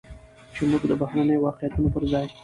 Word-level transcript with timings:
چې 0.53 0.61
موږ 0.69 0.81
د 0.87 0.91
بهرنيو 1.01 1.43
واقعيتونو 1.45 1.89
پرځاى 1.95 2.27